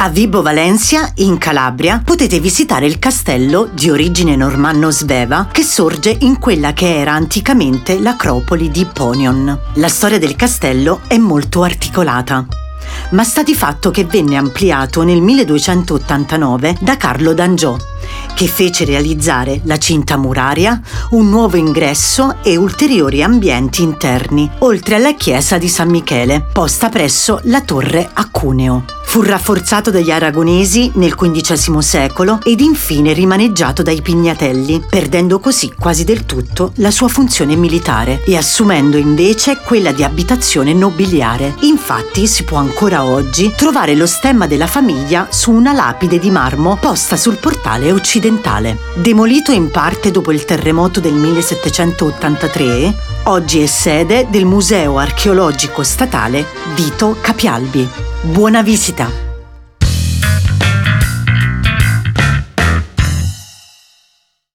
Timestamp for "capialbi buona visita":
57.22-59.27